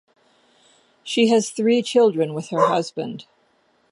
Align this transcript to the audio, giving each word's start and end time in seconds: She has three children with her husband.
She 1.03 1.27
has 1.27 1.51
three 1.51 1.83
children 1.83 2.33
with 2.33 2.49
her 2.49 2.65
husband. 2.69 3.25